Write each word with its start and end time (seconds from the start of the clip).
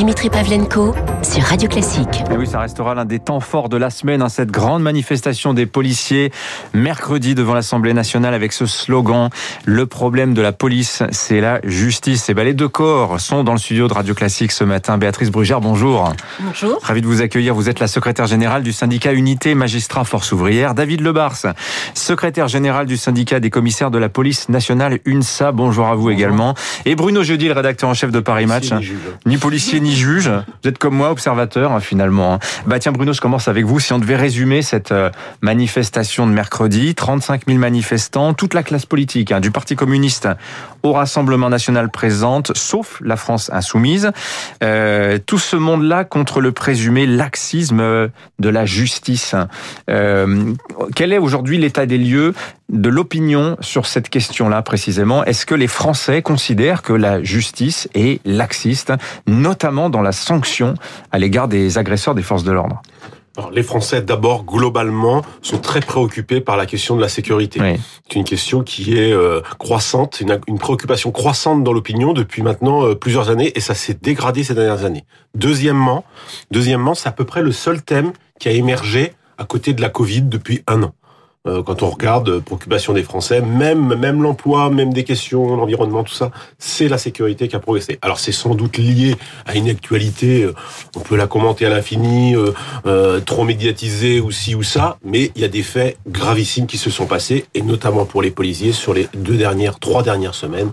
Dimitri 0.00 0.30
Pavlenko 0.30 0.94
sur 1.22 1.42
Radio 1.42 1.68
Classique. 1.68 2.22
Et 2.30 2.36
oui, 2.36 2.46
ça 2.46 2.60
restera 2.60 2.94
l'un 2.94 3.04
des 3.04 3.18
temps 3.18 3.40
forts 3.40 3.68
de 3.68 3.76
la 3.76 3.90
semaine, 3.90 4.22
hein, 4.22 4.28
cette 4.28 4.50
grande 4.50 4.82
manifestation 4.82 5.54
des 5.54 5.66
policiers 5.66 6.30
mercredi 6.72 7.34
devant 7.34 7.54
l'Assemblée 7.54 7.92
nationale 7.92 8.34
avec 8.34 8.52
ce 8.52 8.66
slogan 8.66 9.28
Le 9.64 9.86
problème 9.86 10.34
de 10.34 10.42
la 10.42 10.52
police, 10.52 11.02
c'est 11.10 11.40
la 11.40 11.60
justice. 11.64 12.28
Et 12.28 12.34
ben, 12.34 12.44
les 12.44 12.54
deux 12.54 12.68
corps 12.68 13.20
sont 13.20 13.44
dans 13.44 13.52
le 13.52 13.58
studio 13.58 13.88
de 13.88 13.92
Radio 13.92 14.14
Classique 14.14 14.52
ce 14.52 14.64
matin. 14.64 14.98
Béatrice 14.98 15.30
Brugère, 15.30 15.60
bonjour. 15.60 16.12
Bonjour. 16.40 16.78
Ravi 16.82 17.02
de 17.02 17.06
vous 17.06 17.22
accueillir. 17.22 17.54
Vous 17.54 17.68
êtes 17.68 17.80
la 17.80 17.88
secrétaire 17.88 18.26
générale 18.26 18.62
du 18.62 18.72
syndicat 18.72 19.12
Unité 19.12 19.54
Magistrat 19.54 20.04
Force 20.04 20.32
Ouvrière. 20.32 20.74
David 20.74 21.00
Lebars, 21.00 21.46
secrétaire 21.94 22.48
général 22.48 22.86
du 22.86 22.96
syndicat 22.96 23.40
des 23.40 23.50
commissaires 23.50 23.90
de 23.90 23.98
la 23.98 24.08
police 24.08 24.48
nationale 24.48 25.00
UNSA. 25.04 25.52
Bonjour 25.52 25.86
à 25.86 25.94
vous 25.94 26.10
également. 26.10 26.54
Et 26.84 26.94
Bruno 26.94 27.22
Jeudi, 27.22 27.46
le 27.48 27.54
rédacteur 27.54 27.88
en 27.88 27.94
chef 27.94 28.10
de 28.10 28.20
Paris 28.20 28.46
Match. 28.46 28.70
Ni 29.26 29.36
policier 29.36 29.80
ni 29.80 29.94
juge. 29.94 30.30
Vous 30.62 30.68
êtes 30.68 30.78
comme 30.78 30.94
moi, 30.94 31.09
observateur 31.10 31.72
hein, 31.72 31.80
finalement. 31.80 32.34
hein. 32.34 32.38
Bah 32.66 32.78
tiens 32.78 32.92
Bruno, 32.92 33.12
je 33.12 33.20
commence 33.20 33.48
avec 33.48 33.64
vous. 33.64 33.80
Si 33.80 33.92
on 33.92 33.98
devait 33.98 34.16
résumer 34.16 34.62
cette 34.62 34.92
euh, 34.92 35.10
manifestation 35.40 36.26
de 36.26 36.32
mercredi, 36.32 36.94
35 36.94 37.42
000 37.46 37.58
manifestants, 37.58 38.34
toute 38.34 38.54
la 38.54 38.62
classe 38.62 38.86
politique, 38.86 39.32
hein, 39.32 39.40
du 39.40 39.50
Parti 39.50 39.76
communiste 39.76 40.28
au 40.82 40.92
Rassemblement 40.92 41.50
national 41.50 41.90
présente, 41.90 42.56
sauf 42.56 43.00
la 43.04 43.16
France 43.16 43.50
insoumise. 43.52 44.10
Euh, 44.62 45.18
tout 45.24 45.38
ce 45.38 45.56
monde-là 45.56 46.04
contre 46.04 46.40
le 46.40 46.52
présumé 46.52 47.06
laxisme 47.06 47.80
euh, 47.80 48.08
de 48.38 48.48
la 48.48 48.64
justice. 48.64 49.34
Quel 49.88 51.12
est 51.12 51.18
aujourd'hui 51.18 51.58
l'état 51.58 51.86
des 51.86 51.98
lieux 51.98 52.34
de 52.70 52.88
l'opinion 52.88 53.56
sur 53.60 53.86
cette 53.86 54.08
question-là 54.08 54.62
précisément 54.62 55.24
Est-ce 55.24 55.44
que 55.46 55.54
les 55.54 55.66
Français 55.66 56.22
considèrent 56.22 56.82
que 56.82 56.92
la 56.92 57.22
justice 57.22 57.88
est 57.94 58.20
laxiste, 58.24 58.92
notamment 59.26 59.90
dans 59.90 60.02
la 60.02 60.12
sanction 60.12 60.74
à 61.12 61.18
l'égard 61.18 61.48
des 61.48 61.78
agresseurs 61.78 62.14
des 62.14 62.22
forces 62.22 62.44
de 62.44 62.52
l'ordre? 62.52 62.82
Alors, 63.36 63.52
les 63.52 63.62
Français, 63.62 64.02
d'abord, 64.02 64.44
globalement, 64.44 65.22
sont 65.40 65.58
très 65.58 65.80
préoccupés 65.80 66.40
par 66.40 66.56
la 66.56 66.66
question 66.66 66.96
de 66.96 67.00
la 67.00 67.08
sécurité. 67.08 67.60
Oui. 67.60 67.80
C'est 68.08 68.16
une 68.16 68.24
question 68.24 68.62
qui 68.62 68.98
est 68.98 69.12
euh, 69.12 69.40
croissante, 69.58 70.20
une, 70.20 70.38
une 70.48 70.58
préoccupation 70.58 71.12
croissante 71.12 71.62
dans 71.62 71.72
l'opinion 71.72 72.12
depuis 72.12 72.42
maintenant 72.42 72.84
euh, 72.84 72.94
plusieurs 72.94 73.30
années, 73.30 73.52
et 73.54 73.60
ça 73.60 73.74
s'est 73.74 73.96
dégradé 74.00 74.42
ces 74.42 74.54
dernières 74.54 74.84
années. 74.84 75.04
Deuxièmement, 75.34 76.04
deuxièmement, 76.50 76.94
c'est 76.94 77.08
à 77.08 77.12
peu 77.12 77.24
près 77.24 77.40
le 77.40 77.52
seul 77.52 77.82
thème 77.82 78.12
qui 78.40 78.48
a 78.48 78.52
émergé 78.52 79.12
à 79.38 79.44
côté 79.44 79.74
de 79.74 79.80
la 79.80 79.88
Covid 79.88 80.22
depuis 80.22 80.62
un 80.66 80.82
an. 80.82 80.92
Euh, 81.48 81.62
quand 81.62 81.82
on 81.82 81.88
regarde 81.88 82.28
euh, 82.28 82.40
préoccupation 82.40 82.92
des 82.92 83.02
Français, 83.02 83.40
même 83.40 83.94
même 83.94 84.22
l'emploi, 84.22 84.68
même 84.68 84.92
des 84.92 85.04
questions, 85.04 85.56
l'environnement, 85.56 86.04
tout 86.04 86.12
ça, 86.12 86.30
c'est 86.58 86.86
la 86.86 86.98
sécurité 86.98 87.48
qui 87.48 87.56
a 87.56 87.58
progressé. 87.60 87.98
Alors 88.02 88.18
c'est 88.18 88.30
sans 88.30 88.54
doute 88.54 88.76
lié 88.76 89.16
à 89.46 89.54
une 89.54 89.70
actualité, 89.70 90.42
euh, 90.42 90.52
on 90.96 91.00
peut 91.00 91.16
la 91.16 91.26
commenter 91.26 91.64
à 91.64 91.70
l'infini, 91.70 92.34
trop 93.24 93.44
médiatisée 93.44 94.20
ou 94.20 94.30
ci 94.30 94.54
ou 94.54 94.62
ça, 94.62 94.98
mais 95.02 95.30
il 95.34 95.40
y 95.40 95.44
a 95.46 95.48
des 95.48 95.62
faits 95.62 95.96
gravissimes 96.06 96.66
qui 96.66 96.76
se 96.76 96.90
sont 96.90 97.06
passés, 97.06 97.46
et 97.54 97.62
notamment 97.62 98.04
pour 98.04 98.20
les 98.20 98.30
policiers 98.30 98.72
sur 98.72 98.92
les 98.92 99.08
deux 99.14 99.36
dernières, 99.38 99.78
trois 99.78 100.02
dernières 100.02 100.34
semaines. 100.34 100.72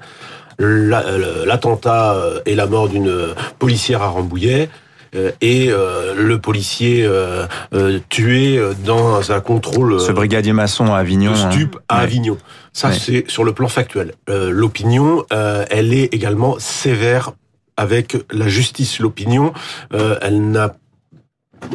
La- 0.59 1.05
L'attentat 1.45 2.17
et 2.45 2.55
la 2.55 2.65
mort 2.65 2.89
d'une 2.89 3.33
policière 3.57 4.01
à 4.01 4.09
Rambouillet, 4.09 4.69
et 5.13 5.69
euh, 5.69 6.13
le 6.15 6.39
policier 6.39 7.03
euh, 7.05 7.45
euh, 7.73 7.99
tué 8.09 8.57
euh, 8.57 8.73
dans 8.85 9.31
un 9.31 9.39
contrôle 9.39 9.93
euh, 9.93 9.99
Ce 9.99 10.11
brigadier 10.11 10.53
maçon 10.53 10.93
à 10.93 10.97
Avignon. 10.99 11.31
de 11.33 11.37
hein. 11.37 11.51
stup 11.51 11.77
à 11.89 11.97
Ouais. 11.97 12.03
Avignon. 12.03 12.37
Ça, 12.73 12.89
Ouais. 12.89 12.93
c'est 12.99 13.25
sur 13.29 13.43
le 13.43 13.53
plan 13.53 13.67
factuel. 13.67 14.13
Euh, 14.29 14.49
L'opinion, 14.51 15.23
euh, 15.33 15.65
elle 15.69 15.93
est 15.93 16.13
également 16.13 16.57
sévère 16.59 17.31
avec 17.75 18.17
la 18.31 18.47
justice. 18.47 18.99
L'opinion, 18.99 19.53
euh, 19.93 20.17
elle 20.21 20.51
n'a 20.51 20.73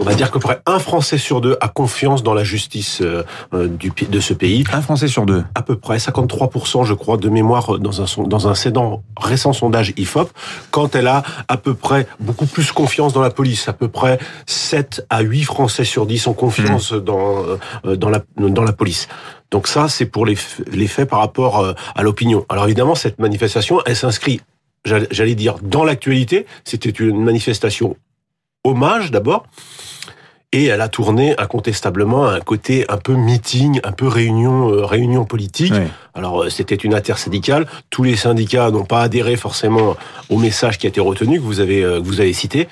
on 0.00 0.04
va 0.04 0.14
dire 0.14 0.26
qu'à 0.28 0.32
peu 0.34 0.40
près 0.40 0.60
un 0.66 0.78
Français 0.78 1.18
sur 1.18 1.40
deux 1.40 1.56
a 1.60 1.68
confiance 1.68 2.22
dans 2.22 2.34
la 2.34 2.44
justice 2.44 3.00
euh, 3.02 3.22
euh, 3.54 3.68
du, 3.68 3.90
de 3.90 4.20
ce 4.20 4.34
pays. 4.34 4.64
Un 4.72 4.82
Français 4.82 5.08
sur 5.08 5.26
deux. 5.26 5.44
À 5.54 5.62
peu 5.62 5.76
près 5.76 5.96
53%, 5.98 6.84
je 6.84 6.94
crois, 6.94 7.16
de 7.16 7.28
mémoire 7.28 7.78
dans 7.78 8.00
un, 8.02 8.22
dans 8.24 8.48
un 8.48 8.54
sédant- 8.54 9.02
récent 9.16 9.52
sondage 9.52 9.92
IFOP, 9.96 10.30
quand 10.70 10.94
elle 10.94 11.06
a 11.06 11.22
à 11.48 11.56
peu 11.56 11.74
près 11.74 12.06
beaucoup 12.20 12.46
plus 12.46 12.72
confiance 12.72 13.12
dans 13.12 13.20
la 13.22 13.30
police. 13.30 13.68
À 13.68 13.72
peu 13.72 13.88
près 13.88 14.18
7 14.46 15.06
à 15.10 15.20
8 15.20 15.44
Français 15.44 15.84
sur 15.84 16.06
10 16.06 16.26
ont 16.26 16.34
confiance 16.34 16.92
dans, 16.92 17.42
euh, 17.86 17.96
dans, 17.96 18.08
la, 18.10 18.22
dans 18.36 18.62
la 18.64 18.72
police. 18.72 19.08
Donc 19.50 19.66
ça, 19.68 19.88
c'est 19.88 20.06
pour 20.06 20.24
les, 20.24 20.36
les 20.72 20.86
faits 20.86 21.08
par 21.10 21.18
rapport 21.20 21.60
euh, 21.60 21.74
à 21.94 22.02
l'opinion. 22.02 22.46
Alors 22.48 22.64
évidemment, 22.64 22.94
cette 22.94 23.18
manifestation, 23.18 23.80
elle 23.84 23.96
s'inscrit, 23.96 24.40
j'all- 24.84 25.06
j'allais 25.10 25.34
dire, 25.34 25.56
dans 25.62 25.84
l'actualité. 25.84 26.46
C'était 26.64 26.88
une 26.90 27.22
manifestation 27.22 27.96
hommage 28.64 29.10
d'abord. 29.10 29.46
Et 30.54 30.66
elle 30.66 30.82
a 30.82 30.88
tourné 30.88 31.34
incontestablement 31.38 32.26
à 32.26 32.34
un 32.34 32.40
côté 32.40 32.84
un 32.90 32.98
peu 32.98 33.14
meeting, 33.14 33.80
un 33.84 33.92
peu 33.92 34.06
réunion, 34.06 34.70
euh, 34.70 34.84
réunion 34.84 35.24
politique. 35.24 35.72
Alors 36.14 36.42
euh, 36.44 36.50
c'était 36.50 36.74
une 36.74 36.94
intersyndicale. 36.94 37.66
Tous 37.90 38.02
les 38.02 38.16
syndicats 38.16 38.70
n'ont 38.70 38.84
pas 38.84 39.02
adhéré 39.02 39.36
forcément 39.36 39.96
au 40.28 40.38
message 40.38 40.78
qui 40.78 40.86
a 40.86 40.88
été 40.88 41.00
retenu 41.00 41.38
que 41.38 41.44
vous 41.44 41.60
avez 41.60 41.82
euh, 41.82 42.00
que 42.00 42.04
vous 42.06 42.20
avez 42.20 42.32
cité, 42.32 42.68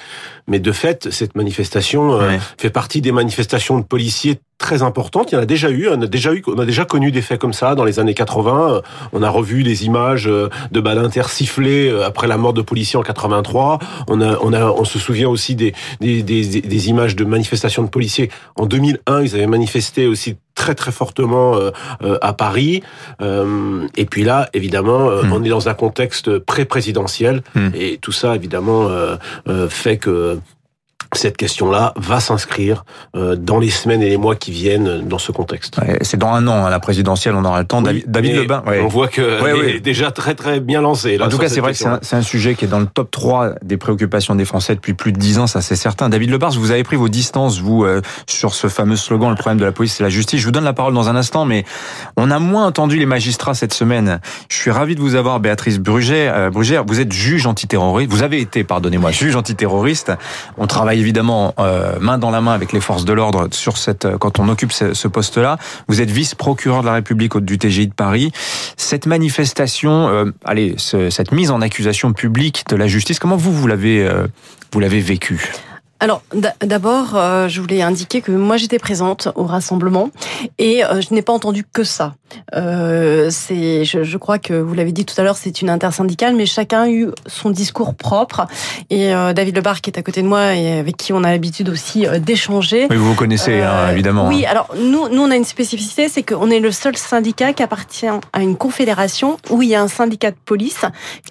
mais 0.46 0.58
de 0.58 0.72
fait 0.72 1.10
cette 1.10 1.34
manifestation 1.34 2.12
euh, 2.14 2.28
Ouais. 2.28 2.38
fait 2.58 2.70
partie 2.70 3.00
des 3.00 3.12
manifestations 3.12 3.78
de 3.78 3.84
policiers 3.84 4.40
très 4.58 4.82
importantes. 4.82 5.32
Il 5.32 5.36
y 5.36 5.38
en 5.38 5.40
a 5.40 5.46
déjà 5.46 5.70
eu, 5.70 5.88
on 5.88 6.02
a 6.02 6.06
déjà 6.06 6.34
eu, 6.34 6.42
on 6.46 6.58
a 6.58 6.66
déjà 6.66 6.84
connu 6.84 7.10
des 7.10 7.22
faits 7.22 7.40
comme 7.40 7.54
ça 7.54 7.74
dans 7.74 7.84
les 7.84 7.98
années 7.98 8.12
80. 8.12 8.74
Euh, 8.74 8.80
On 9.14 9.22
a 9.22 9.30
revu 9.30 9.62
les 9.62 9.86
images 9.86 10.26
de 10.26 10.80
balles 10.80 11.08
sifflées 11.28 11.88
euh, 11.88 12.04
après 12.06 12.26
la 12.28 12.36
mort 12.36 12.52
de 12.52 12.60
policiers 12.60 12.98
en 12.98 13.02
83. 13.02 13.78
On 14.08 14.20
a, 14.20 14.38
on 14.42 14.52
a, 14.52 14.66
on 14.66 14.84
se 14.84 14.98
souvient 14.98 15.30
aussi 15.30 15.54
des 15.54 15.72
des, 16.00 16.22
des, 16.22 16.60
des 16.60 16.88
images 16.90 17.16
de 17.16 17.24
manifestations 17.24 17.82
de 17.82 17.88
policiers 17.88 18.30
en 18.56 18.66
2001. 18.66 19.22
Ils 19.22 19.34
avaient 19.34 19.46
manifesté 19.46 20.06
aussi 20.06 20.36
très 20.62 20.74
très 20.74 20.92
fortement 20.92 21.48
euh, 21.56 21.70
euh, 22.02 22.18
à 22.20 22.32
Paris. 22.44 22.82
Euh, 23.22 23.86
et 23.96 24.06
puis 24.10 24.24
là, 24.30 24.48
évidemment, 24.52 25.00
Hmm. 25.10 25.32
on 25.32 25.42
est 25.44 25.48
dans 25.48 25.68
un 25.72 25.74
contexte 25.84 26.38
pré-présidentiel 26.50 27.42
Hmm. 27.54 27.70
et 27.74 27.98
tout 28.04 28.12
ça, 28.20 28.34
évidemment, 28.40 28.88
fait 29.68 29.96
que 30.04 30.38
cette 31.16 31.36
question-là 31.36 31.92
va 31.96 32.20
s'inscrire 32.20 32.84
euh, 33.16 33.36
dans 33.36 33.58
les 33.58 33.70
semaines 33.70 34.02
et 34.02 34.08
les 34.08 34.16
mois 34.16 34.36
qui 34.36 34.50
viennent 34.52 35.02
dans 35.06 35.18
ce 35.18 35.32
contexte. 35.32 35.78
Ouais, 35.78 35.98
C'est 36.02 36.16
dans 36.18 36.32
un 36.32 36.46
an, 36.46 36.66
hein, 36.66 36.70
la 36.70 36.80
présidentielle, 36.80 37.34
on 37.34 37.44
aura 37.44 37.60
le 37.60 37.66
temps. 37.66 37.82
David, 37.82 38.04
Oui, 38.06 38.12
David 38.12 38.32
mais 38.32 38.38
Lebin. 38.38 38.62
ouais. 38.66 38.80
On 38.84 38.88
voit 38.88 39.08
que 39.08 39.42
Ouais, 39.42 39.76
est 39.76 39.80
déjà 39.80 40.10
très 40.10 40.34
très 40.34 40.60
bien 40.60 40.80
lancé. 40.80 41.16
Là, 41.18 41.26
En 41.26 41.28
tout 41.28 41.38
cas, 41.38 41.48
c'est 41.48 41.60
vrai 41.60 41.72
que 41.72 41.78
c'est 41.78 42.16
un, 42.16 42.22
sujet 42.22 42.54
qui 42.54 42.64
est 42.66 42.68
dans 42.68 42.80
le 42.80 42.86
top 42.86 43.10
3 43.10 43.54
des 43.62 43.76
préoccupations 43.76 44.34
des 44.34 44.44
Français 44.44 44.74
depuis 44.74 44.94
plus 44.94 45.12
de 45.12 45.18
10 45.18 45.38
ans, 45.38 45.46
ça 45.46 45.60
c'est 45.62 45.76
certain. 45.76 46.08
David 46.08 46.30
Lebars, 46.30 46.52
vous 46.52 46.70
avez 46.70 46.84
pris 46.84 46.96
vos 46.96 47.08
distances, 47.08 47.60
vous, 47.60 47.84
euh, 47.84 48.02
sur 48.26 48.54
ce 48.54 48.68
fameux 48.68 48.96
slogan, 48.96 49.30
le 49.30 49.36
problème 49.36 49.58
de 49.58 49.64
la 49.64 49.72
police, 49.72 49.94
c'est 49.96 50.02
la 50.02 50.10
justice. 50.10 50.40
Je 50.40 50.44
vous 50.44 50.52
donne 50.52 50.64
la 50.64 50.72
parole 50.72 50.94
dans 50.94 51.08
un 51.08 51.16
instant, 51.16 51.44
mais 51.44 51.64
on 52.16 52.30
a 52.30 52.38
moins 52.38 52.66
entendu 52.66 52.98
les 52.98 53.06
magistrats 53.06 53.54
cette 53.54 53.72
semaine. 53.72 54.20
Je 54.48 54.56
suis 54.56 54.70
ravi 54.70 54.94
de 54.94 55.00
vous 55.00 55.14
avoir, 55.14 55.40
Béatrice 55.40 55.78
Brugère. 55.78 56.34
Euh, 56.36 56.50
Brugère, 56.50 56.84
vous 56.84 57.00
êtes 57.00 57.12
juge 57.12 57.46
antiterroriste. 57.46 58.10
Vous 58.10 58.22
avez 58.22 58.40
été, 58.40 58.64
pardonnez-moi, 58.64 59.10
juge 59.10 59.34
antiterroriste. 59.34 60.12
On 60.58 60.66
travaille 60.66 60.99
évidemment 61.00 61.54
euh, 61.58 61.98
main 62.00 62.18
dans 62.18 62.30
la 62.30 62.40
main 62.40 62.52
avec 62.52 62.72
les 62.72 62.80
forces 62.80 63.04
de 63.04 63.12
l'ordre 63.12 63.48
sur 63.50 63.76
cette, 63.76 64.04
euh, 64.04 64.18
quand 64.18 64.38
on 64.38 64.48
occupe 64.48 64.72
ce, 64.72 65.08
poste-là. 65.08 65.58
Vous 65.88 66.00
êtes 66.00 66.10
vice-procureur 66.10 66.82
de 66.82 66.86
la 66.86 66.92
République 66.94 67.36
du 67.38 67.58
TGI 67.58 67.88
de 67.88 67.94
Paris. 67.94 68.30
Cette 68.76 69.06
manifestation, 69.06 70.08
euh, 70.08 70.26
allez, 70.44 70.74
ce- 70.76 71.10
cette 71.10 71.32
mise 71.32 71.50
en 71.50 71.60
accusation 71.60 72.12
publique 72.12 72.64
de 72.68 72.76
la 72.76 72.86
justice, 72.86 73.18
comment 73.18 73.36
vous 73.36 73.52
vous 73.52 73.66
l'avez 73.66 74.06
euh, 74.06 74.26
vous 74.72 74.78
l'avez 74.80 75.00
Alors, 76.00 76.22
d'a- 76.34 76.54
d'abord, 76.64 77.14
euh, 77.14 77.46
je 77.48 77.60
voulais 77.60 77.82
indiquer 77.82 78.20
que 78.22 78.32
moi 78.32 78.56
j'étais 78.56 78.78
présente 78.78 79.28
au 79.34 79.44
rassemblement 79.44 80.10
et 80.58 80.82
euh, 80.84 81.00
je 81.00 81.12
n'ai 81.14 81.20
pas 81.22 81.32
entendu 81.32 81.64
que 81.70 81.84
ça. 81.84 82.14
Euh, 82.54 83.28
c'est, 83.30 83.84
je, 83.84 84.02
je 84.02 84.16
crois 84.16 84.38
que 84.38 84.54
vous 84.54 84.72
l'avez 84.74 84.92
dit 84.92 85.04
tout 85.04 85.14
à 85.20 85.24
l'heure, 85.24 85.36
c'est 85.36 85.60
une 85.62 85.68
intersyndicale, 85.68 86.34
mais 86.36 86.46
chacun 86.46 86.82
a 86.82 86.88
eu 86.88 87.08
son 87.26 87.50
discours 87.50 87.94
propre. 87.94 88.46
Et 88.88 89.14
euh, 89.14 89.32
David 89.32 89.56
Lebar, 89.56 89.80
qui 89.80 89.90
est 89.90 89.98
à 89.98 90.02
côté 90.02 90.22
de 90.22 90.26
moi 90.28 90.54
et 90.54 90.78
avec 90.78 90.96
qui 90.96 91.12
on 91.12 91.22
a 91.24 91.30
l'habitude 91.30 91.68
aussi 91.68 92.06
euh, 92.06 92.18
d'échanger. 92.18 92.86
Oui, 92.88 92.96
vous 92.96 93.08
vous 93.08 93.14
connaissez, 93.14 93.60
hein, 93.60 93.90
évidemment. 93.92 94.26
Oui, 94.28 94.46
hein. 94.46 94.50
alors 94.52 94.70
nous, 94.80 95.08
nous 95.08 95.22
on 95.22 95.30
a 95.30 95.36
une 95.36 95.44
spécificité, 95.44 96.08
c'est 96.08 96.22
qu'on 96.22 96.50
est 96.50 96.60
le 96.60 96.72
seul 96.72 96.96
syndicat 96.96 97.52
qui 97.52 97.62
appartient 97.62 98.06
à 98.32 98.40
une 98.40 98.56
confédération 98.56 99.36
où 99.50 99.60
il 99.62 99.68
y 99.68 99.74
a 99.74 99.82
un 99.82 99.88
syndicat 99.88 100.30
de 100.30 100.36
police. 100.44 100.82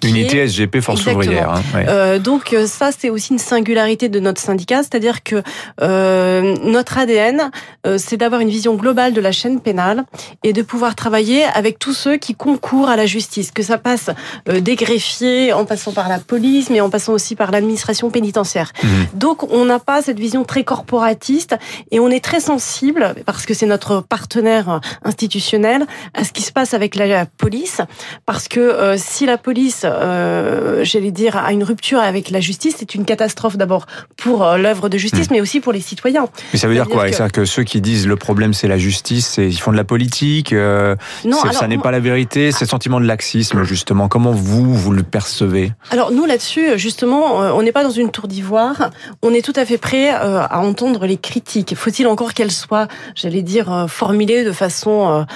Unité 0.04 0.38
est- 0.38 0.46
SGP 0.48 0.80
Force 0.80 1.00
Exactement. 1.00 1.24
ouvrière. 1.24 1.50
hein, 1.50 1.62
ouais. 1.74 1.86
Euh, 1.88 2.18
donc 2.18 2.54
ça, 2.66 2.90
c'est 2.96 3.10
aussi 3.10 3.32
une 3.32 3.38
singularité 3.38 4.08
de 4.08 4.20
notre 4.20 4.40
syndicat 4.40 4.59
syndicat, 4.60 4.82
c'est-à-dire 4.82 5.22
que 5.22 5.42
euh, 5.80 6.56
notre 6.64 6.98
ADN, 6.98 7.50
euh, 7.86 7.96
c'est 7.98 8.16
d'avoir 8.16 8.40
une 8.40 8.50
vision 8.50 8.74
globale 8.74 9.12
de 9.12 9.20
la 9.20 9.32
chaîne 9.32 9.60
pénale 9.60 10.04
et 10.44 10.52
de 10.52 10.62
pouvoir 10.62 10.94
travailler 10.94 11.44
avec 11.44 11.78
tous 11.78 11.94
ceux 11.94 12.16
qui 12.16 12.34
concourent 12.34 12.90
à 12.90 12.96
la 12.96 13.06
justice, 13.06 13.52
que 13.52 13.62
ça 13.62 13.78
passe 13.78 14.10
euh, 14.48 14.60
des 14.60 14.76
greffiers, 14.76 15.52
en 15.52 15.64
passant 15.64 15.92
par 15.92 16.08
la 16.08 16.18
police, 16.18 16.68
mais 16.70 16.80
en 16.80 16.90
passant 16.90 17.12
aussi 17.12 17.36
par 17.36 17.50
l'administration 17.50 18.10
pénitentiaire. 18.10 18.72
Mmh. 18.82 18.88
Donc, 19.14 19.50
on 19.50 19.64
n'a 19.64 19.78
pas 19.78 20.02
cette 20.02 20.18
vision 20.18 20.44
très 20.44 20.64
corporatiste 20.64 21.56
et 21.90 22.00
on 22.00 22.10
est 22.10 22.22
très 22.22 22.40
sensible, 22.40 23.14
parce 23.24 23.46
que 23.46 23.54
c'est 23.54 23.66
notre 23.66 24.00
partenaire 24.00 24.80
institutionnel, 25.04 25.86
à 26.14 26.24
ce 26.24 26.32
qui 26.32 26.42
se 26.42 26.52
passe 26.52 26.74
avec 26.74 26.94
la 26.96 27.24
police, 27.24 27.80
parce 28.26 28.48
que 28.48 28.60
euh, 28.60 28.96
si 28.98 29.24
la 29.26 29.38
police, 29.38 29.82
euh, 29.84 30.84
j'allais 30.84 31.10
dire, 31.10 31.36
a 31.36 31.52
une 31.52 31.64
rupture 31.64 32.00
avec 32.00 32.30
la 32.30 32.40
justice, 32.40 32.76
c'est 32.78 32.94
une 32.94 33.04
catastrophe 33.04 33.56
d'abord 33.56 33.86
pour 34.16 34.42
euh, 34.42 34.49
l'œuvre 34.56 34.88
de 34.88 34.98
justice, 34.98 35.30
mmh. 35.30 35.32
mais 35.32 35.40
aussi 35.40 35.60
pour 35.60 35.72
les 35.72 35.80
citoyens. 35.80 36.26
Mais 36.52 36.58
ça 36.58 36.68
veut 36.68 36.74
dire 36.74 36.88
quoi? 36.88 37.10
Que... 37.10 37.28
que 37.30 37.44
ceux 37.44 37.64
qui 37.64 37.80
disent 37.80 38.06
le 38.06 38.16
problème 38.16 38.54
c'est 38.54 38.68
la 38.68 38.78
justice, 38.78 39.38
ils 39.38 39.58
font 39.58 39.72
de 39.72 39.76
la 39.76 39.84
politique, 39.84 40.52
euh, 40.52 40.96
non, 41.24 41.38
ça 41.52 41.68
n'est 41.68 41.78
pas 41.78 41.90
la 41.90 42.00
vérité, 42.00 42.52
c'est 42.52 42.64
le 42.64 42.70
sentiment 42.70 43.00
de 43.00 43.06
laxisme 43.06 43.62
justement. 43.64 44.08
Comment 44.08 44.32
vous, 44.32 44.74
vous 44.74 44.92
le 44.92 45.02
percevez? 45.02 45.72
Alors 45.90 46.12
nous 46.12 46.24
là-dessus, 46.24 46.78
justement, 46.78 47.38
on 47.56 47.62
n'est 47.62 47.72
pas 47.72 47.82
dans 47.82 47.90
une 47.90 48.10
tour 48.10 48.28
d'ivoire, 48.28 48.90
on 49.22 49.32
est 49.34 49.44
tout 49.44 49.52
à 49.56 49.64
fait 49.64 49.78
prêt 49.78 50.10
à 50.10 50.60
entendre 50.60 51.06
les 51.06 51.16
critiques. 51.16 51.74
Faut-il 51.76 52.06
encore 52.06 52.34
qu'elles 52.34 52.50
soient, 52.50 52.88
j'allais 53.14 53.42
dire, 53.42 53.86
formulées 53.88 54.44
de 54.44 54.52
façon 54.52 55.26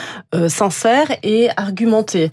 sincère 0.49 1.07
et 1.23 1.49
argumentée? 1.57 2.31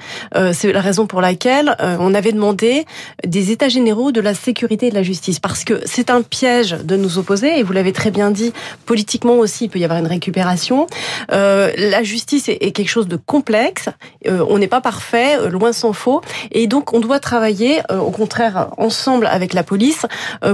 C'est 0.54 0.72
la 0.72 0.82
raison 0.82 1.08
pour 1.08 1.22
laquelle 1.22 1.76
on 1.80 2.14
avait 2.14 2.32
demandé 2.32 2.86
des 3.26 3.52
états 3.52 3.70
généraux 3.70 4.12
de 4.12 4.22
la 4.22 4.34
sécurité 4.34 4.88
et 4.88 4.90
de 4.90 4.96
la 4.96 5.04
justice, 5.04 5.40
parce 5.40 5.64
que 5.64 5.82
c'est 5.86 6.10
un 6.10 6.22
piège 6.22 6.71
de 6.76 6.96
nous 6.96 7.18
opposer, 7.18 7.60
et 7.60 7.64
vous 7.64 7.74
l'avez 7.74 7.94
très 7.94 8.12
bien 8.12 8.32
dit, 8.32 8.54
politiquement 8.86 9.36
aussi, 9.36 9.66
il 9.66 9.70
peut 9.70 9.80
y 9.80 9.84
avoir 9.84 10.00
une 10.00 10.08
récupération. 10.08 10.88
Euh, 11.32 11.72
la 11.78 12.04
justice 12.04 12.50
est, 12.50 12.58
est, 12.62 12.72
quelque 12.72 12.90
chose 12.90 13.08
de 13.08 13.16
complexe, 13.18 13.90
euh, 14.28 14.46
on 14.50 14.58
n'est 14.58 14.68
pas 14.68 14.82
parfait, 14.82 15.38
euh, 15.40 15.50
loin 15.50 15.74
s'en 15.74 15.94
faut, 15.94 16.22
et 16.52 16.68
donc 16.68 16.94
on 16.94 17.00
doit 17.00 17.20
travailler, 17.20 17.82
euh, 17.92 17.98
au 17.98 18.12
contraire, 18.12 18.70
ensemble 18.78 19.26
avec 19.28 19.54
la 19.54 19.64
police, 19.64 20.06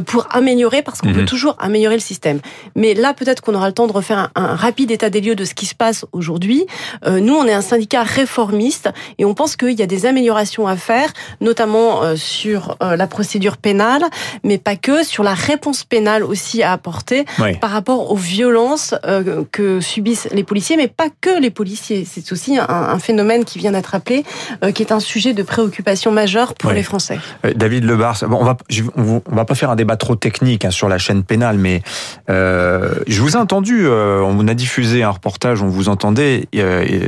pour 0.05 0.27
améliorer, 0.31 0.81
parce 0.81 1.01
qu'on 1.01 1.09
mmh. 1.09 1.13
peut 1.13 1.25
toujours 1.25 1.55
améliorer 1.59 1.95
le 1.95 2.01
système. 2.01 2.39
Mais 2.75 2.93
là, 2.93 3.13
peut-être 3.13 3.41
qu'on 3.41 3.53
aura 3.55 3.67
le 3.67 3.73
temps 3.73 3.87
de 3.87 3.91
refaire 3.91 4.17
un, 4.17 4.29
un, 4.35 4.55
rapide 4.55 4.91
état 4.91 5.09
des 5.09 5.21
lieux 5.21 5.35
de 5.35 5.45
ce 5.45 5.53
qui 5.53 5.65
se 5.65 5.75
passe 5.75 6.05
aujourd'hui. 6.11 6.65
nous, 7.05 7.33
on 7.33 7.45
est 7.45 7.53
un 7.53 7.61
syndicat 7.61 8.03
réformiste, 8.03 8.89
et 9.17 9.25
on 9.25 9.33
pense 9.33 9.55
qu'il 9.55 9.77
y 9.77 9.81
a 9.81 9.85
des 9.85 10.05
améliorations 10.05 10.67
à 10.67 10.75
faire, 10.75 11.11
notamment 11.41 12.15
sur 12.15 12.77
la 12.79 13.07
procédure 13.07 13.57
pénale, 13.57 14.03
mais 14.43 14.57
pas 14.57 14.75
que, 14.75 15.03
sur 15.03 15.23
la 15.23 15.33
réponse 15.33 15.83
pénale 15.83 16.06
aussi 16.23 16.63
à 16.63 16.71
apporter 16.71 17.25
oui. 17.39 17.55
par 17.57 17.71
rapport 17.71 18.11
aux 18.11 18.15
violences 18.15 18.95
euh, 19.05 19.43
que 19.51 19.79
subissent 19.81 20.27
les 20.31 20.43
policiers, 20.43 20.77
mais 20.77 20.87
pas 20.87 21.07
que 21.21 21.39
les 21.39 21.49
policiers. 21.49 22.05
C'est 22.05 22.31
aussi 22.31 22.57
un, 22.57 22.67
un, 22.67 22.99
phénomène 22.99 23.45
qui 23.45 23.59
vient 23.59 23.71
d'être 23.71 23.95
appelé, 23.95 24.23
euh, 24.63 24.71
qui 24.71 24.83
est 24.83 24.91
un 24.91 24.99
sujet 24.99 25.33
de 25.33 25.43
préoccupation 25.43 26.11
majeure 26.11 26.53
pour 26.55 26.71
oui. 26.71 26.75
les 26.75 26.83
Français. 26.83 27.19
Euh, 27.45 27.53
David 27.53 27.83
Lebars, 27.83 28.23
bon, 28.27 28.37
on 28.39 28.43
va 28.43 28.57
on 28.95 29.35
va 29.35 29.45
pas 29.45 29.55
faire 29.55 29.69
un 29.69 29.75
débat 29.75 29.97
trop 29.97 30.15
technique 30.15 30.65
hein, 30.65 30.71
sur 30.71 30.89
la 30.89 30.97
chaîne 30.97 31.23
pénale, 31.23 31.57
mais 31.57 31.81
euh, 32.29 32.95
je 33.07 33.21
vous 33.21 33.33
ai 33.33 33.37
entendu, 33.37 33.87
on 33.87 34.47
a 34.47 34.53
diffusé 34.53 35.03
un 35.03 35.09
reportage, 35.09 35.61
on 35.61 35.67
vous 35.67 35.89
entendait 35.89 36.47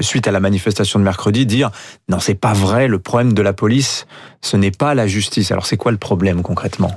suite 0.01 0.27
à 0.27 0.31
la 0.31 0.39
manifestation 0.39 0.99
de 0.99 1.03
mercredi 1.03 1.45
dire 1.45 1.71
non 2.07 2.19
c'est 2.19 2.35
pas 2.35 2.53
vrai, 2.53 2.87
le 2.87 2.99
problème 2.99 3.33
de 3.33 3.41
la 3.41 3.53
police, 3.53 4.05
ce 4.41 4.57
n'est 4.57 4.71
pas 4.71 4.93
la 4.93 5.07
justice. 5.07 5.51
Alors 5.51 5.65
c'est 5.65 5.77
quoi 5.77 5.91
le 5.91 5.97
problème 5.97 6.41
concrètement? 6.41 6.91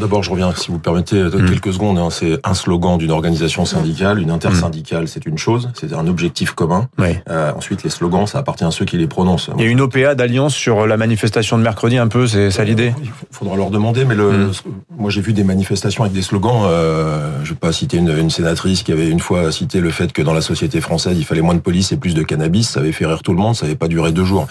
D'abord, 0.00 0.22
je 0.22 0.30
reviens, 0.30 0.52
si 0.54 0.70
vous 0.70 0.78
permettez, 0.78 1.22
mmh. 1.22 1.46
quelques 1.48 1.72
secondes. 1.72 1.98
Hein, 1.98 2.08
c'est 2.10 2.38
un 2.44 2.54
slogan 2.54 2.98
d'une 2.98 3.10
organisation 3.10 3.64
syndicale, 3.64 4.20
une 4.20 4.30
intersyndicale, 4.30 5.08
c'est 5.08 5.26
une 5.26 5.38
chose, 5.38 5.70
c'est 5.74 5.92
un 5.92 6.06
objectif 6.06 6.52
commun. 6.52 6.88
Oui. 6.98 7.16
Euh, 7.28 7.52
ensuite, 7.56 7.82
les 7.82 7.90
slogans, 7.90 8.26
ça 8.26 8.38
appartient 8.38 8.64
à 8.64 8.70
ceux 8.70 8.84
qui 8.84 8.96
les 8.96 9.06
prononcent. 9.06 9.50
Il 9.56 9.64
y 9.64 9.66
a 9.66 9.70
une 9.70 9.80
OPA 9.80 10.14
d'alliance 10.14 10.54
sur 10.54 10.86
la 10.86 10.96
manifestation 10.96 11.58
de 11.58 11.62
mercredi, 11.62 11.98
un 11.98 12.08
peu, 12.08 12.26
c'est 12.26 12.50
ça 12.50 12.64
l'idée 12.64 12.94
Il 13.02 13.10
faudra 13.30 13.56
leur 13.56 13.70
demander, 13.70 14.04
mais 14.04 14.14
le, 14.14 14.30
mmh. 14.30 14.52
moi 14.98 15.10
j'ai 15.10 15.20
vu 15.20 15.32
des 15.32 15.44
manifestations 15.44 16.04
avec 16.04 16.14
des 16.14 16.22
slogans. 16.22 16.62
Euh, 16.64 17.30
je 17.44 17.50
vais 17.50 17.58
pas 17.58 17.72
citer 17.72 17.96
une, 17.96 18.16
une, 18.16 18.30
sénatrice 18.30 18.82
qui 18.82 18.92
avait 18.92 19.08
une 19.08 19.20
fois 19.20 19.50
cité 19.50 19.80
le 19.80 19.90
fait 19.90 20.12
que 20.12 20.22
dans 20.22 20.34
la 20.34 20.42
société 20.42 20.80
française, 20.80 21.16
il 21.18 21.24
fallait 21.24 21.42
moins 21.42 21.54
de 21.54 21.60
police 21.60 21.92
et 21.92 21.96
plus 21.96 22.14
de 22.14 22.22
cannabis. 22.22 22.70
Ça 22.70 22.80
avait 22.80 22.92
fait 22.92 23.06
rire 23.06 23.22
tout 23.22 23.32
le 23.32 23.38
monde, 23.38 23.56
ça 23.56 23.66
avait 23.66 23.74
pas 23.74 23.88
duré 23.88 24.12
deux 24.12 24.24
jours. 24.24 24.46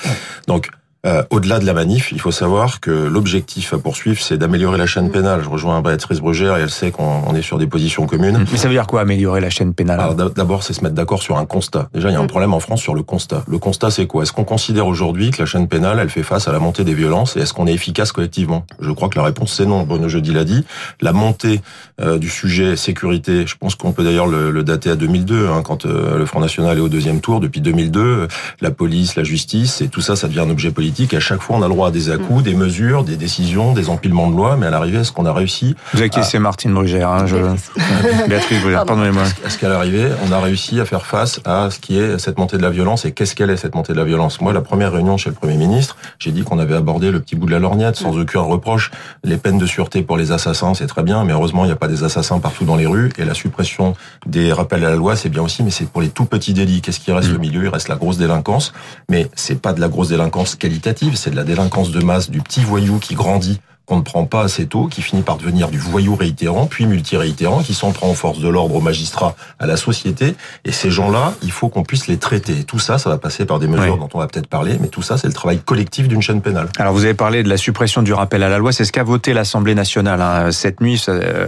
Donc 0.47 0.69
euh, 1.07 1.23
Au-delà 1.29 1.59
de 1.59 1.65
la 1.65 1.73
manif, 1.73 2.11
il 2.11 2.19
faut 2.19 2.31
savoir 2.31 2.79
que 2.79 2.91
l'objectif 2.91 3.73
à 3.73 3.77
poursuivre, 3.77 4.21
c'est 4.21 4.37
d'améliorer 4.37 4.77
la 4.77 4.85
chaîne 4.85 5.09
pénale. 5.09 5.41
Je 5.43 5.49
rejoins 5.49 5.81
Béatrice 5.81 6.19
Brugère 6.19 6.57
et 6.57 6.61
elle 6.61 6.69
sait 6.69 6.91
qu'on 6.91 7.33
est 7.33 7.41
sur 7.41 7.57
des 7.57 7.67
positions 7.67 8.05
communes. 8.05 8.45
Mais 8.51 8.57
ça 8.57 8.67
veut 8.67 8.73
dire 8.73 8.87
quoi, 8.87 9.01
améliorer 9.01 9.39
la 9.39 9.49
chaîne 9.49 9.73
pénale 9.73 9.99
Alors 9.99 10.15
d'abord, 10.15 10.63
c'est 10.63 10.73
se 10.73 10.83
mettre 10.83 10.95
d'accord 10.95 11.21
sur 11.21 11.37
un 11.37 11.45
constat. 11.45 11.89
Déjà, 11.93 12.09
il 12.09 12.13
y 12.13 12.15
a 12.15 12.19
un 12.19 12.27
problème 12.27 12.53
en 12.53 12.59
France 12.59 12.81
sur 12.81 12.93
le 12.93 13.03
constat. 13.03 13.43
Le 13.47 13.57
constat, 13.57 13.89
c'est 13.91 14.05
quoi? 14.05 14.23
Est-ce 14.23 14.33
qu'on 14.33 14.43
considère 14.43 14.87
aujourd'hui 14.87 15.31
que 15.31 15.41
la 15.41 15.45
chaîne 15.45 15.67
pénale, 15.67 15.99
elle 15.99 16.09
fait 16.09 16.23
face 16.23 16.47
à 16.47 16.51
la 16.51 16.59
montée 16.59 16.83
des 16.83 16.93
violences 16.93 17.37
et 17.37 17.41
est-ce 17.41 17.53
qu'on 17.53 17.67
est 17.67 17.73
efficace 17.73 18.11
collectivement? 18.11 18.65
Je 18.79 18.91
crois 18.91 19.09
que 19.09 19.17
la 19.17 19.23
réponse, 19.23 19.53
c'est 19.53 19.65
non. 19.65 19.83
Bruno 19.83 20.09
Jeudi 20.09 20.33
l'a 20.33 20.43
dit. 20.43 20.65
La 21.01 21.13
montée 21.13 21.61
euh, 22.01 22.17
du 22.17 22.29
sujet 22.29 22.75
sécurité, 22.75 23.47
je 23.47 23.55
pense 23.55 23.75
qu'on 23.75 23.91
peut 23.91 24.03
d'ailleurs 24.03 24.27
le, 24.27 24.51
le, 24.51 24.63
dater 24.63 24.89
à 24.89 24.95
2002, 24.95 25.47
hein, 25.47 25.61
quand 25.63 25.85
euh, 25.85 26.17
le 26.17 26.25
Front 26.25 26.39
National 26.39 26.77
est 26.77 26.81
au 26.81 26.89
deuxième 26.89 27.21
tour. 27.21 27.39
Depuis 27.39 27.61
2002, 27.61 28.27
la 28.61 28.71
police, 28.71 29.15
la 29.15 29.23
justice, 29.23 29.81
et 29.81 29.87
tout 29.87 30.01
ça, 30.01 30.15
ça 30.15 30.27
devient 30.27 30.41
un 30.41 30.49
objet 30.49 30.71
politique. 30.71 30.96
À 30.97 31.19
chaque 31.19 31.41
fois, 31.41 31.57
on 31.57 31.61
a 31.61 31.67
le 31.67 31.73
droit 31.73 31.89
à 31.89 31.91
des 31.91 32.09
à-coups, 32.09 32.43
des 32.43 32.55
mesures, 32.55 33.03
des 33.03 33.17
décisions, 33.17 33.73
des 33.73 33.89
empilements 33.89 34.31
de 34.31 34.35
lois, 34.35 34.57
mais 34.57 34.65
à 34.65 34.71
l'arrivée, 34.71 34.99
est-ce 34.99 35.11
qu'on 35.11 35.27
a 35.27 35.31
réussi 35.31 35.75
Vous 35.93 36.01
acquiescez 36.01 36.37
à... 36.37 36.39
Martine 36.39 36.73
Brugère, 36.73 37.09
hein, 37.09 37.27
je... 37.27 37.35
Béatrice 38.27 38.61
Brugère, 38.61 38.83
pardonnez-moi. 38.83 39.23
Est-ce 39.45 39.59
qu'à 39.59 39.69
l'arrivée, 39.69 40.09
on 40.27 40.31
a 40.31 40.39
réussi 40.39 40.79
à 40.79 40.85
faire 40.85 41.05
face 41.05 41.39
à 41.45 41.69
ce 41.69 41.79
qui 41.79 41.99
est 41.99 42.17
cette 42.17 42.39
montée 42.39 42.57
de 42.57 42.63
la 42.63 42.71
violence 42.71 43.05
et 43.05 43.11
qu'est-ce 43.11 43.35
qu'elle 43.35 43.51
est 43.51 43.57
cette 43.57 43.75
montée 43.75 43.93
de 43.93 43.97
la 43.97 44.05
violence? 44.05 44.41
Moi, 44.41 44.53
la 44.53 44.61
première 44.61 44.91
réunion 44.91 45.17
chez 45.17 45.29
le 45.29 45.35
Premier 45.35 45.55
ministre, 45.55 45.97
j'ai 46.17 46.31
dit 46.31 46.41
qu'on 46.41 46.57
avait 46.57 46.75
abordé 46.75 47.11
le 47.11 47.19
petit 47.19 47.35
bout 47.35 47.45
de 47.45 47.51
la 47.51 47.59
lorgnette 47.59 47.95
sans 47.95 48.17
aucun 48.17 48.41
reproche. 48.41 48.89
Les 49.23 49.37
peines 49.37 49.59
de 49.59 49.67
sûreté 49.67 50.01
pour 50.01 50.17
les 50.17 50.31
assassins, 50.31 50.73
c'est 50.73 50.87
très 50.87 51.03
bien, 51.03 51.23
mais 51.23 51.33
heureusement, 51.33 51.63
il 51.63 51.67
n'y 51.67 51.73
a 51.73 51.77
pas 51.77 51.87
des 51.87 52.03
assassins 52.03 52.39
partout 52.39 52.65
dans 52.65 52.75
les 52.75 52.87
rues 52.87 53.11
et 53.19 53.25
la 53.25 53.35
suppression 53.35 53.93
des 54.25 54.51
rappels 54.51 54.83
à 54.83 54.89
la 54.89 54.95
loi, 54.95 55.15
c'est 55.15 55.29
bien 55.29 55.43
aussi, 55.43 55.61
mais 55.61 55.71
c'est 55.71 55.87
pour 55.87 56.01
les 56.01 56.09
tout 56.09 56.25
petits 56.25 56.53
délits. 56.53 56.81
Qu'est-ce 56.81 56.99
qui 56.99 57.11
reste 57.11 57.29
mmh. 57.29 57.35
au 57.35 57.39
milieu? 57.39 57.63
Il 57.65 57.69
reste 57.69 57.87
la 57.87 57.95
grosse 57.97 58.17
délinquance, 58.17 58.73
mais 59.09 59.29
c'est 59.35 59.61
pas 59.61 59.73
de 59.73 59.79
la 59.79 59.89
grosse 59.89 60.09
délinquance 60.09 60.55
qualitative, 60.77 61.15
c'est 61.15 61.31
de 61.31 61.35
la 61.35 61.43
délinquance 61.43 61.91
de 61.91 62.03
masse 62.03 62.29
du 62.29 62.39
petit 62.39 62.61
voyou 62.61 62.99
qui 62.99 63.15
grandit 63.15 63.59
qu'on 63.87 63.95
ne 63.95 64.01
prend 64.01 64.25
pas 64.25 64.41
assez 64.41 64.65
tôt, 64.65 64.87
qui 64.87 65.01
finit 65.01 65.21
par 65.21 65.37
devenir 65.37 65.69
du 65.69 65.77
voyou 65.77 66.13
réitérant, 66.13 66.65
puis 66.65 66.85
multiréitérant, 66.85 67.61
qui 67.63 67.73
s'en 67.73 67.93
prend 67.93 68.09
aux 68.09 68.15
forces 68.15 68.39
de 68.39 68.49
l'ordre, 68.49 68.75
aux 68.75 68.81
magistrats, 68.81 69.33
à 69.59 69.65
la 69.65 69.77
société. 69.77 70.35
Et 70.65 70.73
ces 70.73 70.91
gens-là, 70.91 71.33
il 71.41 71.51
faut 71.51 71.69
qu'on 71.69 71.83
puisse 71.83 72.07
les 72.07 72.17
traiter. 72.17 72.65
Tout 72.65 72.79
ça, 72.79 72.97
ça 72.97 73.09
va 73.09 73.17
passer 73.17 73.45
par 73.45 73.59
des 73.59 73.67
mesures 73.67 73.93
oui. 73.93 73.99
dont 73.99 74.09
on 74.13 74.19
va 74.19 74.27
peut-être 74.27 74.47
parler, 74.47 74.77
mais 74.81 74.89
tout 74.89 75.01
ça, 75.01 75.17
c'est 75.17 75.27
le 75.27 75.33
travail 75.33 75.59
collectif 75.59 76.09
d'une 76.09 76.21
chaîne 76.21 76.41
pénale. 76.41 76.67
Alors, 76.77 76.91
vous 76.91 77.05
avez 77.05 77.13
parlé 77.13 77.43
de 77.43 77.49
la 77.49 77.55
suppression 77.55 78.03
du 78.03 78.11
rappel 78.11 78.43
à 78.43 78.49
la 78.49 78.57
loi. 78.57 78.73
C'est 78.73 78.83
ce 78.83 78.91
qu'a 78.91 79.05
voté 79.05 79.31
l'Assemblée 79.31 79.73
nationale 79.73 80.21
hein. 80.21 80.51
cette 80.51 80.81
nuit. 80.81 80.97
Ça, 80.97 81.13
euh, 81.13 81.47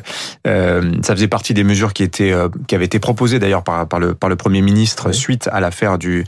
ça, 1.01 1.15
faisait 1.15 1.27
partie 1.27 1.53
des 1.53 1.65
mesures 1.65 1.91
qui 1.91 2.03
étaient, 2.03 2.31
euh, 2.31 2.47
qui 2.67 2.73
avaient 2.73 2.85
été 2.85 2.99
proposées 2.99 3.39
d'ailleurs 3.39 3.63
par, 3.63 3.85
par, 3.85 3.99
le, 3.99 4.15
par 4.15 4.29
le 4.29 4.37
Premier 4.37 4.61
ministre 4.61 5.07
oui. 5.09 5.13
suite 5.13 5.49
à 5.51 5.59
l'affaire 5.59 5.97
du 5.97 6.19
euh, 6.21 6.23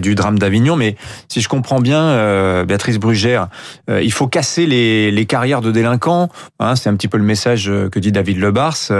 du 0.00 0.14
drame 0.14 0.38
d'Avignon. 0.38 0.76
Mais 0.76 0.96
si 1.28 1.40
je 1.40 1.48
comprends 1.48 1.80
bien, 1.80 2.02
euh, 2.02 2.64
Béatrice 2.64 2.98
Brugère, 2.98 3.48
euh, 3.90 4.02
il 4.02 4.12
faut 4.12 4.26
casser 4.26 4.66
les, 4.66 5.10
les 5.10 5.26
carrières 5.26 5.60
de 5.60 5.70
délinquants. 5.70 6.28
Hein, 6.58 6.76
c'est 6.76 6.88
un 6.88 6.94
petit 6.94 7.08
peu 7.08 7.18
le 7.18 7.24
message 7.24 7.70
que 7.90 7.98
dit 7.98 8.12
David 8.12 8.38
Lebars. 8.38 8.90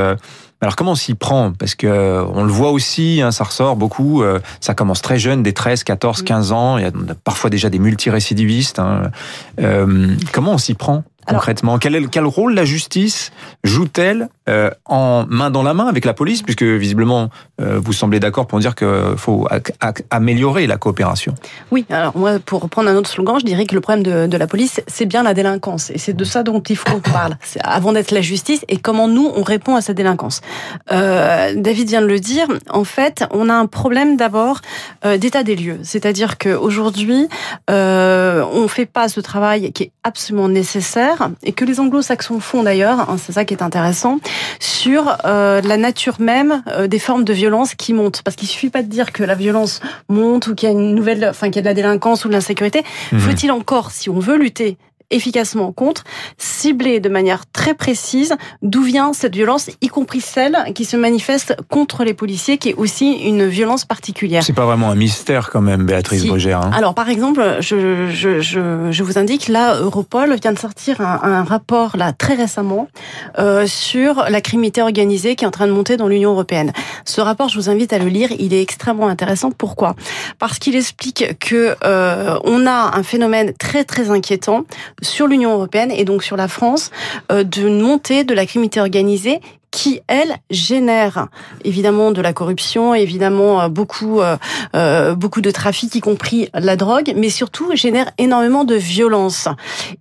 Alors 0.61 0.76
comment 0.76 0.92
on 0.92 0.96
s'y 0.96 1.14
prend? 1.14 1.52
Parce 1.52 1.75
que 1.75 2.25
on 2.34 2.44
le 2.44 2.52
voit 2.52 2.70
aussi, 2.70 3.20
hein, 3.20 3.32
ça 3.32 3.44
ressort 3.44 3.75
beaucoup. 3.75 4.22
ça 4.61 4.75
commence 4.75 5.02
très 5.02 5.18
jeune, 5.18 5.42
des 5.42 5.52
13, 5.52 5.82
14, 5.82 6.22
15 6.22 6.52
ans. 6.52 6.78
Il 6.78 6.84
y 6.84 6.87
a 6.87 6.92
parfois 7.25 7.50
déjà 7.50 7.68
des 7.68 7.80
multirécidivistes. 7.80 8.78
Hein. 8.78 9.11
Euh, 9.61 10.08
comment 10.32 10.52
on 10.52 10.58
s'y 10.58 10.75
prend 10.75 11.04
concrètement? 11.26 11.78
Quel, 11.78 11.94
est, 11.94 12.08
quel 12.08 12.25
rôle 12.25 12.54
la 12.54 12.64
justice 12.64 13.32
joue-t-elle 13.64 14.28
euh, 14.49 14.70
en 14.87 15.25
main 15.28 15.50
dans 15.50 15.62
la 15.62 15.72
main 15.72 15.87
avec 15.87 16.04
la 16.04 16.14
police 16.14 16.42
Puisque 16.42 16.62
visiblement, 16.62 17.30
euh, 17.61 17.78
vous 17.82 17.92
semblez 17.92 18.18
d'accord 18.18 18.46
pour 18.46 18.58
dire 18.58 18.75
qu'il 18.75 19.14
faut 19.16 19.46
améliorer 20.11 20.66
la 20.66 20.76
coopération. 20.76 21.34
Oui, 21.70 21.84
alors 21.90 22.16
moi, 22.16 22.38
pour 22.44 22.62
reprendre 22.62 22.88
un 22.88 22.96
autre 22.96 23.08
slogan, 23.08 23.37
je 23.38 23.44
dirais 23.44 23.66
que 23.66 23.75
le 23.75 23.80
problème 23.80 24.02
de, 24.28 24.37
la 24.37 24.46
police, 24.46 24.80
c'est 24.87 25.06
bien 25.06 25.22
la 25.22 25.34
délinquance. 25.34 25.90
Et 25.90 25.99
c'est 25.99 26.14
de 26.14 26.25
ça 26.25 26.42
dont 26.42 26.61
il 26.61 26.76
faut 26.76 26.90
qu'on 26.90 27.00
parle. 27.00 27.37
Avant 27.62 27.92
d'être 27.92 28.11
la 28.11 28.20
justice 28.20 28.64
et 28.68 28.78
comment 28.78 29.08
nous, 29.08 29.30
on 29.34 29.42
répond 29.42 29.76
à 29.76 29.80
cette 29.80 29.96
délinquance. 29.96 30.40
Euh, 30.90 31.52
David 31.56 31.88
vient 31.88 32.02
de 32.02 32.06
le 32.06 32.18
dire, 32.18 32.46
en 32.70 32.84
fait, 32.84 33.25
on 33.30 33.49
a 33.49 33.54
un 33.54 33.66
problème 33.66 34.16
d'abord 34.16 34.61
d'état 35.04 35.42
des 35.42 35.56
lieux. 35.56 35.78
C'est-à-dire 35.82 36.38
qu'aujourd'hui, 36.38 37.28
on 37.68 38.62
ne 38.62 38.68
fait 38.68 38.87
pas 38.87 39.08
ce 39.08 39.20
travail 39.20 39.72
qui 39.72 39.84
est 39.84 39.92
absolument 40.02 40.49
nécessaire 40.49 41.30
et 41.42 41.52
que 41.52 41.64
les 41.64 41.80
anglo-saxons 41.80 42.40
font 42.40 42.62
d'ailleurs, 42.62 43.00
hein, 43.11 43.16
c'est 43.18 43.32
ça 43.32 43.44
qui 43.44 43.54
est 43.54 43.62
intéressant, 43.62 44.18
sur 44.58 45.16
euh, 45.24 45.60
la 45.62 45.76
nature 45.76 46.16
même 46.20 46.62
euh, 46.68 46.86
des 46.86 46.98
formes 46.98 47.24
de 47.24 47.32
violence 47.32 47.74
qui 47.74 47.92
montent. 47.92 48.22
Parce 48.22 48.36
qu'il 48.36 48.48
suffit 48.48 48.70
pas 48.70 48.82
de 48.82 48.88
dire 48.88 49.12
que 49.12 49.22
la 49.24 49.34
violence 49.34 49.80
monte 50.08 50.46
ou 50.48 50.54
qu'il 50.54 50.68
y 50.68 50.72
a 50.72 50.74
une 50.74 50.94
nouvelle, 50.94 51.26
enfin 51.28 51.48
qu'il 51.48 51.56
y 51.56 51.58
a 51.60 51.62
de 51.62 51.68
la 51.68 51.74
délinquance 51.74 52.24
ou 52.24 52.28
de 52.28 52.32
l'insécurité. 52.32 52.82
Mmh. 53.12 53.18
Faut-il 53.18 53.52
encore, 53.52 53.90
si 53.90 54.10
on 54.10 54.18
veut 54.18 54.36
lutter 54.36 54.76
efficacement 55.14 55.73
contre, 55.73 56.04
cibler 56.38 57.00
de 57.00 57.09
manière 57.09 57.45
très 57.52 57.75
précise 57.75 58.35
d'où 58.62 58.83
vient 58.83 59.12
cette 59.12 59.35
violence, 59.35 59.71
y 59.81 59.88
compris 59.88 60.21
celle 60.21 60.57
qui 60.75 60.85
se 60.85 60.97
manifeste 60.97 61.57
contre 61.69 62.04
les 62.04 62.14
policiers, 62.14 62.59
qui 62.59 62.71
est 62.71 62.75
aussi 62.75 63.12
une 63.12 63.47
violence 63.47 63.85
particulière. 63.85 64.42
C'est 64.42 64.52
pas 64.52 64.66
vraiment 64.66 64.90
un 64.90 64.95
mystère 64.95 65.50
quand 65.50 65.61
même, 65.61 65.87
Béatrice 65.87 66.23
Si. 66.23 66.28
Brugère. 66.28 66.61
hein. 66.61 66.71
Alors, 66.75 66.95
par 66.95 67.09
exemple, 67.09 67.59
je, 67.61 68.09
je, 68.11 68.40
je, 68.40 68.90
je 68.90 69.02
vous 69.02 69.19
indique, 69.19 69.49
là, 69.49 69.76
Europol 69.76 70.35
vient 70.42 70.52
de 70.52 70.59
sortir 70.59 71.00
un, 71.00 71.21
un 71.23 71.45
rapport, 71.45 71.97
là, 71.97 72.12
très 72.12 72.35
récemment, 72.35 72.88
euh, 73.38 73.66
sur 73.66 74.25
la 74.28 74.40
criminalité 74.40 74.83
organisée 74.83 75.37
qui 75.37 75.45
est 75.45 75.49
en 75.49 75.52
train 75.52 75.66
de 75.66 75.73
monter 75.73 75.97
dans 75.97 76.09
l'Union 76.09 76.33
européenne. 76.33 76.73
Ce 77.04 77.21
rapport, 77.21 77.49
je 77.49 77.57
vous 77.57 77.69
invite 77.71 77.92
à 77.92 77.99
le 77.99 78.07
lire, 78.09 78.31
il 78.38 78.52
est 78.54 78.62
extrêmement 78.62 79.09
intéressant. 79.09 79.50
Pourquoi? 79.50 79.95
Parce 80.38 80.59
qu'il 80.59 80.76
explique 80.76 81.37
que 81.38 81.76
euh, 81.85 82.38
on 82.45 82.66
a 82.66 82.97
un 82.97 83.02
phénomène 83.02 83.52
très, 83.59 83.85
très 83.85 84.11
inquiétant 84.11 84.64
sur 85.02 85.26
l'Union 85.26 85.52
européenne 85.52 85.90
et 85.90 86.04
donc 86.04 86.23
sur 86.23 86.37
la 86.37 86.49
France, 86.49 86.90
euh, 87.30 87.44
d'une 87.44 87.80
montée 87.80 88.25
de 88.25 88.35
la 88.35 88.47
criminalité 88.47 88.80
organisée 88.80 89.40
qui, 89.72 90.02
elle, 90.06 90.36
génère 90.50 91.26
évidemment 91.64 92.12
de 92.12 92.20
la 92.20 92.32
corruption, 92.32 92.94
évidemment 92.94 93.62
euh, 93.62 93.68
beaucoup, 93.68 94.20
euh, 94.20 94.36
euh, 94.76 95.16
beaucoup 95.16 95.40
de 95.40 95.50
trafic, 95.50 95.94
y 95.96 96.00
compris 96.00 96.48
la 96.54 96.76
drogue, 96.76 97.14
mais 97.16 97.30
surtout 97.30 97.74
génère 97.74 98.12
énormément 98.18 98.64
de 98.64 98.76
violence. 98.76 99.48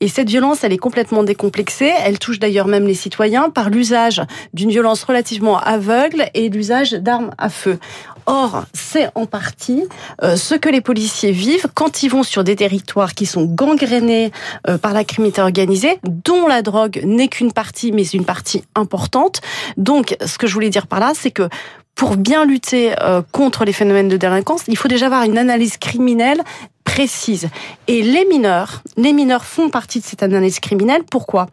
Et 0.01 0.09
cette 0.09 0.29
violence, 0.29 0.63
elle 0.63 0.73
est 0.73 0.77
complètement 0.77 1.23
décomplexée. 1.23 1.91
Elle 2.05 2.19
touche 2.19 2.37
d'ailleurs 2.37 2.67
même 2.67 2.85
les 2.85 2.93
citoyens 2.93 3.49
par 3.49 3.69
l'usage 3.69 4.21
d'une 4.53 4.69
violence 4.69 5.03
relativement 5.03 5.57
aveugle 5.57 6.25
et 6.33 6.49
l'usage 6.49 6.91
d'armes 6.91 7.31
à 7.37 7.49
feu. 7.49 7.79
Or, 8.25 8.65
c'est 8.73 9.09
en 9.15 9.25
partie 9.25 9.83
euh, 10.23 10.35
ce 10.35 10.55
que 10.55 10.69
les 10.69 10.81
policiers 10.81 11.31
vivent 11.31 11.67
quand 11.73 12.03
ils 12.03 12.09
vont 12.09 12.23
sur 12.23 12.43
des 12.43 12.55
territoires 12.55 13.13
qui 13.13 13.25
sont 13.25 13.45
gangrénés 13.45 14.31
euh, 14.67 14.77
par 14.77 14.93
la 14.93 15.03
criminalité 15.03 15.41
organisée, 15.41 15.99
dont 16.03 16.47
la 16.47 16.61
drogue 16.61 17.01
n'est 17.03 17.27
qu'une 17.27 17.51
partie, 17.51 17.91
mais 17.91 18.03
une 18.03 18.25
partie 18.25 18.63
importante. 18.75 19.41
Donc, 19.77 20.15
ce 20.25 20.38
que 20.38 20.48
je 20.48 20.53
voulais 20.53 20.70
dire 20.70 20.88
par 20.88 21.00
là, 21.00 21.12
c'est 21.15 21.32
que 21.32 21.50
pour 21.96 22.15
bien 22.18 22.46
lutter 22.46 22.94
euh, 23.01 23.22
contre 23.32 23.65
les 23.65 23.74
phénomènes 23.74 24.08
de 24.08 24.18
délinquance, 24.18 24.63
il 24.68 24.77
faut 24.77 24.88
déjà 24.88 25.08
avoir 25.08 25.24
une 25.24 25.38
analyse 25.38 25.77
criminelle 25.77 26.41
précise. 26.84 27.48
Et 27.88 28.01
les 28.01 28.25
mineurs, 28.25 28.82
les 28.98 29.13
mineurs 29.13 29.46
font 29.46 29.70
partie 29.70 30.00
de 30.00 30.06
cette 30.06 30.24
analyse 30.24 30.60
criminelle. 30.60 31.03
Pourquoi? 31.10 31.48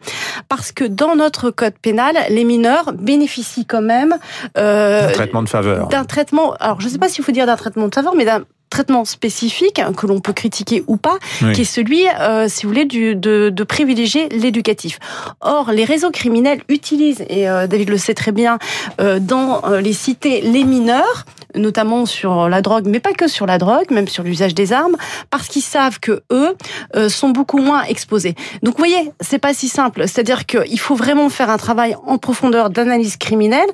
Parce 0.47 0.71
que 0.71 0.85
dans 0.85 1.15
notre 1.15 1.51
code 1.51 1.77
pénal, 1.81 2.17
les 2.29 2.43
mineurs 2.43 2.93
bénéficient 2.93 3.65
quand 3.65 3.81
même 3.81 4.17
euh, 4.57 5.07
Un 5.09 5.11
traitement 5.11 5.43
de 5.43 5.49
faveur. 5.49 5.87
d'un 5.89 6.03
traitement. 6.05 6.53
Alors, 6.59 6.81
je 6.81 6.87
ne 6.87 6.91
sais 6.91 6.97
pas 6.97 7.09
s'il 7.09 7.23
faut 7.23 7.31
dire 7.31 7.45
d'un 7.45 7.55
traitement 7.57 7.87
de 7.87 7.93
faveur, 7.95 8.15
mais 8.15 8.25
d'un 8.25 8.43
traitement 8.69 9.05
spécifique 9.05 9.79
hein, 9.79 9.93
que 9.95 10.05
l'on 10.07 10.19
peut 10.19 10.33
critiquer 10.33 10.83
ou 10.87 10.97
pas, 10.97 11.17
Oui. 11.41 11.53
qui 11.53 11.61
est 11.61 11.65
celui, 11.65 12.07
euh, 12.07 12.47
si 12.47 12.63
vous 12.63 12.69
voulez, 12.69 12.85
du, 12.85 13.15
de, 13.15 13.49
de 13.49 13.63
privilégier 13.63 14.29
l'éducatif. 14.29 14.99
Or, 15.41 15.71
les 15.71 15.85
réseaux 15.85 16.11
criminels 16.11 16.61
utilisent, 16.69 17.23
et 17.29 17.49
euh, 17.49 17.67
David 17.67 17.89
le 17.89 17.97
sait 17.97 18.13
très 18.13 18.31
bien, 18.31 18.59
euh, 19.01 19.19
dans 19.19 19.61
les 19.81 19.93
cités, 19.93 20.41
les 20.41 20.63
mineurs, 20.63 21.25
notamment 21.55 22.05
sur 22.05 22.49
la 22.49 22.61
drogue, 22.61 22.85
mais 22.87 22.99
pas 22.99 23.13
que 23.13 23.27
sur 23.27 23.45
la 23.45 23.57
drogue, 23.57 23.91
même 23.91 24.07
sur 24.07 24.23
l'usage 24.23 24.53
des 24.53 24.73
armes, 24.73 24.95
parce 25.29 25.47
qu'ils 25.47 25.61
savent 25.61 25.99
que 25.99 26.21
eux 26.31 26.55
euh, 26.95 27.09
sont 27.09 27.29
beaucoup 27.29 27.59
moins 27.59 27.83
exposés. 27.83 28.35
Donc, 28.63 28.75
vous 28.77 28.79
voyez, 28.85 29.11
c'est 29.21 29.39
pas 29.39 29.53
si 29.53 29.67
simple. 29.69 30.01
C'est-à-dire 30.07 30.45
qu'il 30.45 30.79
faut 30.79 30.95
vraiment 30.95 31.29
faire 31.29 31.49
un 31.49 31.57
travail 31.57 31.95
en 32.05 32.17
profondeur 32.17 32.69
d'analyse 32.69 33.17
criminelle. 33.17 33.67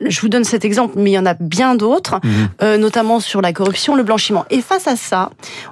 Je 0.00 0.20
vous 0.20 0.28
donne 0.28 0.44
cet 0.44 0.64
exemple, 0.64 0.94
mais 0.96 1.10
il 1.10 1.14
y 1.14 1.18
en 1.18 1.26
a 1.26 1.34
bien 1.34 1.74
d'autres, 1.74 2.20
Mhm. 2.24 2.48
euh, 2.62 2.78
notamment 2.78 3.20
sur 3.20 3.40
la 3.42 3.52
corruption, 3.52 3.94
le 3.94 4.02
blanchiment. 4.02 4.44
Et 4.50 4.60
face 4.62 4.86
à 4.88 4.96
ça, 4.96 5.30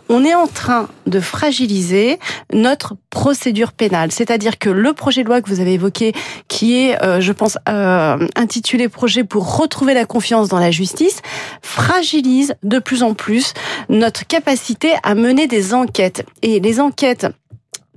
on 0.09 0.25
est 0.25 0.35
en 0.35 0.47
train 0.47 0.89
de 1.07 1.21
fragiliser 1.21 2.19
notre 2.53 2.95
procédure 3.11 3.73
pénale. 3.73 4.13
C'est-à-dire 4.13 4.59
que 4.59 4.69
le 4.69 4.93
projet 4.93 5.23
de 5.23 5.29
loi 5.29 5.41
que 5.41 5.49
vous 5.49 5.61
avez 5.61 5.75
évoqué, 5.75 6.13
qui 6.49 6.79
est, 6.79 7.03
euh, 7.03 7.21
je 7.21 7.33
pense, 7.33 7.59
euh, 7.69 8.27
intitulé 8.37 8.89
Projet 8.89 9.25
pour 9.25 9.57
retrouver 9.57 9.95
la 9.95 10.07
confiance 10.07 10.49
dans 10.49 10.59
la 10.59 10.71
justice, 10.71 11.21
fragilise 11.63 12.55
de 12.63 12.79
plus 12.79 13.03
en 13.03 13.15
plus 13.15 13.55
notre 13.89 14.27
capacité 14.27 14.93
à 15.03 15.15
mener 15.15 15.47
des 15.47 15.75
enquêtes. 15.75 16.25
Et 16.43 16.61
les 16.61 16.81
enquêtes 16.81 17.27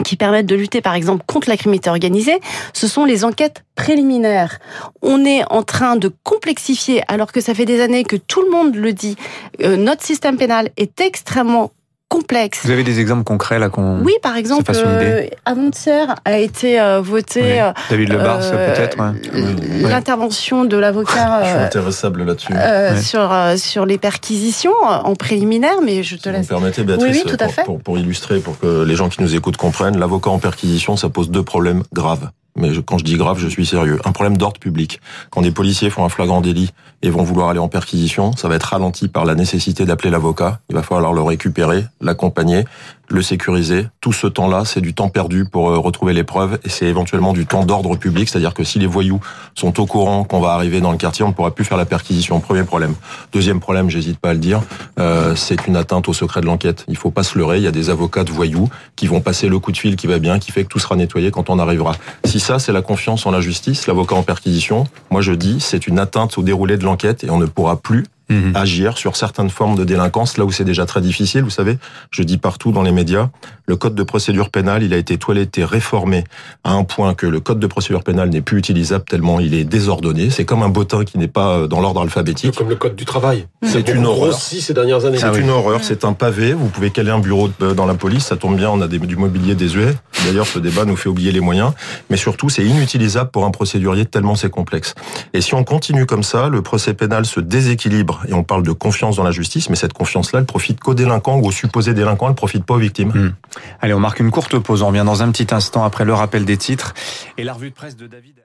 qui 0.03 0.15
permettent 0.15 0.47
de 0.47 0.55
lutter 0.55 0.81
par 0.81 0.95
exemple 0.95 1.23
contre 1.27 1.49
la 1.49 1.57
criminalité 1.57 1.89
organisée, 1.89 2.39
ce 2.73 2.87
sont 2.87 3.05
les 3.05 3.23
enquêtes 3.23 3.63
préliminaires. 3.75 4.59
On 5.01 5.25
est 5.25 5.43
en 5.51 5.63
train 5.63 5.95
de 5.95 6.11
complexifier, 6.23 7.03
alors 7.07 7.31
que 7.31 7.41
ça 7.41 7.53
fait 7.53 7.65
des 7.65 7.81
années 7.81 8.03
que 8.03 8.15
tout 8.15 8.41
le 8.41 8.49
monde 8.49 8.75
le 8.75 8.93
dit, 8.93 9.15
euh, 9.61 9.77
notre 9.77 10.03
système 10.03 10.37
pénal 10.37 10.69
est 10.77 10.99
extrêmement 11.01 11.71
complexe. 12.11 12.59
Vous 12.65 12.71
avez 12.71 12.83
des 12.83 12.99
exemples 12.99 13.23
concrets 13.23 13.57
là 13.57 13.69
qu'on. 13.69 14.01
Oui, 14.03 14.13
par 14.21 14.35
exemple, 14.35 14.65
fasse 14.65 14.81
une 14.81 14.85
euh, 14.87 15.25
avant-hier 15.45 16.15
a 16.25 16.37
été 16.37 16.79
euh, 16.79 16.99
voté 17.01 17.41
Oui. 17.41 17.59
euh, 17.59 17.71
David 17.89 18.09
Lebars, 18.09 18.39
euh, 18.43 18.73
peut-être. 18.75 18.97
ouais. 18.99 19.11
Oui. 19.33 19.81
l'intervention 19.89 20.65
de 20.65 20.75
l'avocat 20.77 21.39
Je 21.43 21.47
suis 21.47 21.57
euh, 21.57 21.65
intéressable 21.65 22.23
là-dessus. 22.25 22.53
euh, 22.53 22.93
Ouais. 22.95 23.01
sur 23.01 23.31
euh, 23.31 23.55
sur 23.55 23.85
les 23.85 23.97
perquisitions 23.97 24.73
euh, 24.83 24.97
en 25.03 25.15
préliminaire, 25.15 25.81
mais 25.83 26.03
je 26.03 26.15
te 26.17 26.23
Si 26.23 26.27
vous 26.27 26.33
me 26.33 26.37
laisse. 26.39 26.47
permettez, 26.47 26.83
Béatrice, 26.83 27.15
Oui, 27.15 27.21
oui, 27.25 27.31
tout 27.31 27.37
à 27.41 27.45
pour, 27.45 27.53
fait. 27.53 27.63
Pour, 27.63 27.79
pour 27.79 27.97
illustrer, 27.97 28.39
pour 28.39 28.59
que 28.59 28.83
les 28.83 28.95
gens 28.95 29.07
qui 29.09 29.21
nous 29.23 29.33
écoutent 29.35 29.57
comprennent, 29.57 29.97
l'avocat 29.97 30.29
en 30.31 30.39
perquisition, 30.39 30.97
ça 30.97 31.07
pose 31.09 31.29
deux 31.31 31.43
problèmes 31.43 31.83
graves. 31.93 32.29
Mais 32.55 32.69
quand 32.85 32.97
je 32.97 33.03
dis 33.03 33.15
grave, 33.15 33.39
je 33.39 33.47
suis 33.47 33.65
sérieux. 33.65 33.99
Un 34.03 34.11
problème 34.11 34.37
d'ordre 34.37 34.59
public. 34.59 34.99
Quand 35.29 35.41
des 35.41 35.51
policiers 35.51 35.89
font 35.89 36.03
un 36.03 36.09
flagrant 36.09 36.41
délit 36.41 36.71
et 37.01 37.09
vont 37.09 37.23
vouloir 37.23 37.49
aller 37.49 37.59
en 37.59 37.69
perquisition, 37.69 38.35
ça 38.35 38.47
va 38.47 38.55
être 38.55 38.63
ralenti 38.63 39.07
par 39.07 39.25
la 39.25 39.35
nécessité 39.35 39.85
d'appeler 39.85 40.09
l'avocat. 40.09 40.59
Il 40.69 40.75
va 40.75 40.83
falloir 40.83 41.13
le 41.13 41.21
récupérer, 41.21 41.85
l'accompagner, 42.01 42.65
le 43.11 43.21
sécuriser. 43.21 43.87
Tout 43.99 44.13
ce 44.13 44.27
temps-là, 44.27 44.63
c'est 44.65 44.81
du 44.81 44.93
temps 44.93 45.09
perdu 45.09 45.45
pour 45.45 45.69
euh, 45.69 45.77
retrouver 45.77 46.13
les 46.13 46.23
preuves 46.23 46.59
et 46.63 46.69
c'est 46.69 46.85
éventuellement 46.85 47.33
du 47.33 47.45
temps 47.45 47.65
d'ordre 47.65 47.95
public. 47.95 48.29
C'est-à-dire 48.29 48.53
que 48.53 48.63
si 48.63 48.79
les 48.79 48.87
voyous 48.87 49.19
sont 49.53 49.79
au 49.79 49.85
courant 49.85 50.23
qu'on 50.23 50.39
va 50.39 50.51
arriver 50.53 50.81
dans 50.81 50.91
le 50.91 50.97
quartier, 50.97 51.23
on 51.25 51.29
ne 51.29 51.33
pourra 51.33 51.51
plus 51.51 51.65
faire 51.65 51.77
la 51.77 51.85
perquisition. 51.85 52.39
Premier 52.39 52.63
problème. 52.63 52.95
Deuxième 53.33 53.59
problème, 53.59 53.89
j'hésite 53.89 54.19
pas 54.19 54.29
à 54.29 54.33
le 54.33 54.39
dire, 54.39 54.61
euh, 54.99 55.35
c'est 55.35 55.67
une 55.67 55.75
atteinte 55.75 56.07
au 56.07 56.13
secret 56.13 56.41
de 56.41 56.45
l'enquête. 56.45 56.85
Il 56.87 56.97
faut 56.97 57.11
pas 57.11 57.23
se 57.23 57.37
leurrer. 57.37 57.57
Il 57.57 57.63
y 57.63 57.67
a 57.67 57.71
des 57.71 57.89
avocats 57.89 58.23
de 58.23 58.31
voyous 58.31 58.69
qui 58.95 59.07
vont 59.07 59.21
passer 59.21 59.47
le 59.49 59.59
coup 59.59 59.71
de 59.71 59.77
fil 59.77 59.95
qui 59.95 60.07
va 60.07 60.19
bien, 60.19 60.39
qui 60.39 60.51
fait 60.51 60.63
que 60.63 60.69
tout 60.69 60.79
sera 60.79 60.95
nettoyé 60.95 61.31
quand 61.31 61.49
on 61.49 61.59
arrivera. 61.59 61.95
Si 62.25 62.39
ça, 62.39 62.59
c'est 62.59 62.71
la 62.71 62.81
confiance 62.81 63.25
en 63.25 63.31
la 63.31 63.41
justice, 63.41 63.87
l'avocat 63.87 64.15
en 64.15 64.23
perquisition, 64.23 64.85
moi 65.09 65.21
je 65.21 65.33
dis, 65.33 65.57
c'est 65.59 65.87
une 65.87 65.99
atteinte 65.99 66.37
au 66.37 66.43
déroulé 66.43 66.77
de 66.77 66.83
l'enquête 66.83 67.23
et 67.23 67.29
on 67.29 67.37
ne 67.37 67.45
pourra 67.45 67.77
plus 67.77 68.05
Mhm. 68.31 68.55
agir 68.55 68.97
sur 68.97 69.15
certaines 69.15 69.49
formes 69.49 69.75
de 69.75 69.83
délinquance, 69.83 70.37
là 70.37 70.45
où 70.45 70.51
c'est 70.51 70.63
déjà 70.63 70.85
très 70.85 71.01
difficile. 71.01 71.43
Vous 71.43 71.49
savez, 71.49 71.77
je 72.11 72.23
dis 72.23 72.37
partout 72.37 72.71
dans 72.71 72.81
les 72.81 72.91
médias, 72.91 73.29
le 73.67 73.75
code 73.75 73.95
de 73.95 74.03
procédure 74.03 74.49
pénale, 74.49 74.83
il 74.83 74.93
a 74.93 74.97
été 74.97 75.17
toiletté, 75.17 75.63
réformé 75.63 76.23
à 76.63 76.71
un 76.73 76.83
point 76.83 77.13
que 77.13 77.27
le 77.27 77.39
code 77.39 77.59
de 77.59 77.67
procédure 77.67 78.03
pénale 78.03 78.29
n'est 78.29 78.41
plus 78.41 78.57
utilisable 78.57 79.03
tellement 79.05 79.39
il 79.39 79.53
est 79.53 79.63
désordonné. 79.63 80.29
C'est 80.29 80.45
comme 80.45 80.63
un 80.63 80.69
bottin 80.69 81.03
qui 81.05 81.17
n'est 81.17 81.27
pas 81.27 81.57
euh, 81.59 81.67
dans 81.67 81.81
l'ordre 81.81 81.99
C'est 82.01 82.05
alphabétique. 82.05 82.55
comme 82.57 82.69
le 82.69 82.75
code 82.75 82.95
du 82.95 83.05
travail. 83.05 83.47
C'est 83.63 83.87
une 83.89 84.05
horreur. 84.05 84.33
ces 84.33 84.73
dernières 84.73 85.05
années. 85.05 85.17
C'est 85.17 85.25
Ah 85.25 85.31
oui. 85.33 85.41
une 85.41 85.49
horreur, 85.49 85.83
c'est 85.83 86.05
un 86.05 86.13
pavé. 86.13 86.53
Vous 86.53 86.67
pouvez 86.67 86.89
caler 86.91 87.11
un 87.11 87.19
bureau 87.19 87.49
de- 87.59 87.73
dans 87.73 87.85
la 87.85 87.93
police, 87.95 88.25
ça 88.25 88.35
tombe 88.37 88.55
bien, 88.57 88.69
on 88.69 88.81
a 88.81 88.87
des- 88.87 88.99
du 88.99 89.15
mobilier 89.15 89.55
désuet. 89.55 89.93
D'ailleurs, 90.25 90.47
ce 90.47 90.59
débat 90.59 90.85
nous 90.85 90.95
fait 90.95 91.09
oublier 91.09 91.31
les 91.31 91.39
moyens. 91.39 91.71
Mais 92.09 92.17
surtout, 92.17 92.49
c'est 92.49 92.63
inutilisable 92.65 93.31
pour 93.31 93.45
un 93.45 93.51
procédurier 93.51 94.05
tellement 94.05 94.35
c'est 94.35 94.49
complexe. 94.49 94.93
Et 95.33 95.41
si 95.41 95.53
on 95.55 95.63
continue 95.63 96.05
comme 96.05 96.23
ça, 96.23 96.49
le 96.49 96.61
procès 96.61 96.93
pénal 96.93 97.25
se 97.25 97.39
déséquilibre 97.39 98.20
et 98.27 98.33
on 98.33 98.43
parle 98.43 98.63
de 98.63 98.71
confiance 98.71 99.15
dans 99.15 99.23
la 99.23 99.31
justice, 99.31 99.69
mais 99.69 99.75
cette 99.75 99.93
confiance-là, 99.93 100.39
elle 100.39 100.45
profite 100.45 100.79
qu'aux 100.79 100.93
délinquants 100.93 101.39
ou 101.39 101.47
aux 101.47 101.51
supposés 101.51 101.93
délinquants, 101.93 102.29
elle 102.29 102.35
profite 102.35 102.65
pas 102.65 102.75
aux 102.75 102.79
victimes. 102.79 103.33
Allez, 103.81 103.93
on 103.93 103.99
marque 103.99 104.19
une 104.19 104.31
courte 104.31 104.57
pause. 104.59 104.81
On 104.81 104.87
revient 104.87 105.03
dans 105.05 105.23
un 105.23 105.31
petit 105.31 105.53
instant 105.53 105.83
après 105.83 106.05
le 106.05 106.13
rappel 106.13 106.45
des 106.45 106.57
titres 106.57 106.93
et 107.37 107.43
la 107.43 107.53
revue 107.53 107.69
de 107.69 107.75
presse 107.75 107.95
de 107.95 108.07
David. 108.07 108.41